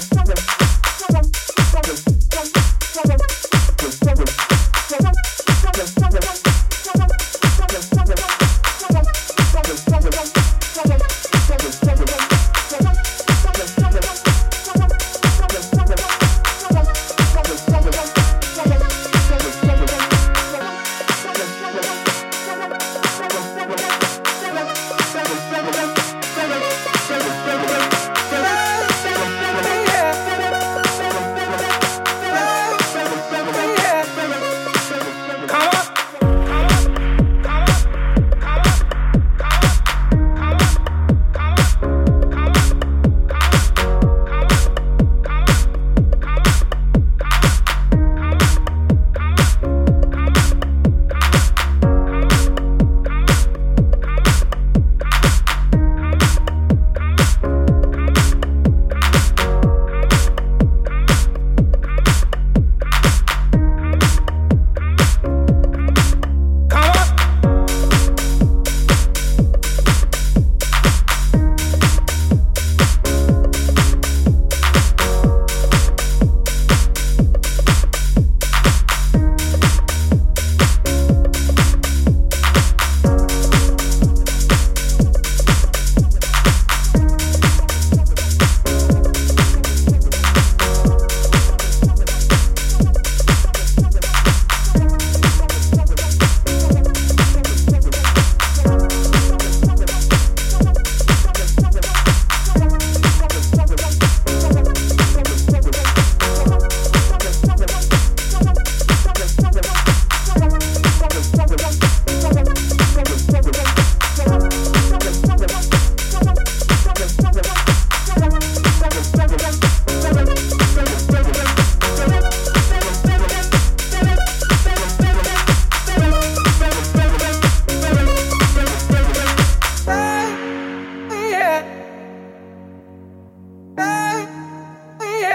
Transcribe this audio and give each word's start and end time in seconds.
Thank 0.00 0.28
you. 0.28 0.57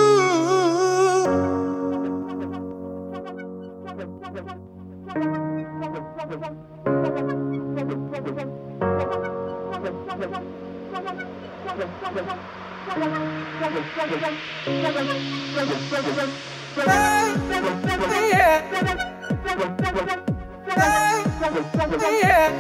Hey, 16.78 18.32
yeah. 18.32 20.35
Yeah. 20.76 22.52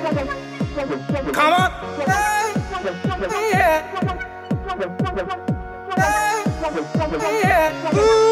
Come 1.33 1.53
on. 1.53 1.71
Yeah. 3.31 3.81
Yeah. 7.43 8.24